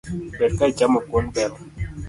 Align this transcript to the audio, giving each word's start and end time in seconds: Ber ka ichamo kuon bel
Ber 0.37 0.51
ka 0.57 0.65
ichamo 0.71 0.99
kuon 1.07 1.25
bel 1.33 1.51